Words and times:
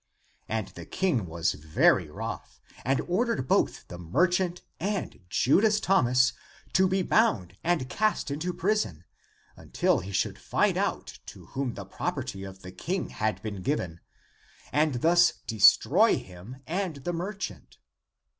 And 0.49 0.69
the 0.69 0.87
King 0.87 1.27
was 1.27 1.51
very 1.51 2.09
wroth, 2.09 2.59
and 2.83 3.01
ordered 3.01 3.47
both 3.47 3.87
the 3.87 3.99
merchant 3.99 4.63
and 4.79 5.19
Judas 5.29 5.79
Thomas 5.79 6.33
to 6.73 6.87
be 6.87 7.03
bound 7.03 7.55
and 7.63 7.87
cast 7.87 8.31
into 8.31 8.51
prison, 8.51 9.03
until 9.55 9.99
he 9.99 10.11
should 10.11 10.39
find 10.39 10.75
out 10.75 11.19
to 11.27 11.45
whom 11.53 11.75
the 11.75 11.85
property 11.85 12.43
of 12.43 12.63
the 12.63 12.71
King 12.71 13.09
had 13.09 13.43
been 13.43 13.61
given, 13.61 13.99
and 14.71 15.03
thus 15.03 15.33
destroy 15.45 16.17
him 16.17 16.63
and 16.65 16.65
242 16.65 16.65
THE 16.65 16.71
APOCRYPHAL 16.71 16.87
ACTS 16.87 17.05
the 17.05 17.13
merchant. 17.13 17.77